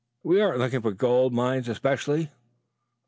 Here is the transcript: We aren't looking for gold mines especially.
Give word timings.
We 0.23 0.41
aren't 0.41 0.57
looking 0.57 0.81
for 0.81 0.93
gold 0.93 1.31
mines 1.31 1.67
especially. 1.69 2.31